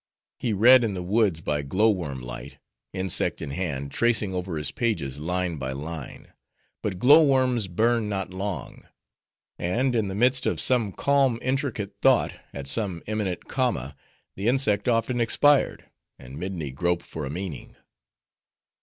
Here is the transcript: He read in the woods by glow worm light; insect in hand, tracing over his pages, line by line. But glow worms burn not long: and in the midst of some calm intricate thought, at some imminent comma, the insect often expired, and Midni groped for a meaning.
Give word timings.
He 0.39 0.51
read 0.51 0.83
in 0.83 0.95
the 0.95 1.03
woods 1.03 1.41
by 1.41 1.61
glow 1.61 1.91
worm 1.91 2.21
light; 2.23 2.57
insect 2.91 3.39
in 3.39 3.51
hand, 3.51 3.91
tracing 3.91 4.33
over 4.33 4.57
his 4.57 4.71
pages, 4.71 5.19
line 5.19 5.57
by 5.57 5.73
line. 5.73 6.33
But 6.81 6.97
glow 6.97 7.21
worms 7.23 7.67
burn 7.67 8.09
not 8.09 8.33
long: 8.33 8.81
and 9.59 9.95
in 9.95 10.07
the 10.07 10.15
midst 10.15 10.47
of 10.47 10.59
some 10.59 10.91
calm 10.91 11.37
intricate 11.43 11.93
thought, 12.01 12.33
at 12.51 12.67
some 12.67 13.03
imminent 13.05 13.47
comma, 13.47 13.95
the 14.35 14.47
insect 14.47 14.89
often 14.89 15.21
expired, 15.21 15.87
and 16.17 16.35
Midni 16.35 16.73
groped 16.73 17.05
for 17.05 17.23
a 17.23 17.29
meaning. 17.29 17.75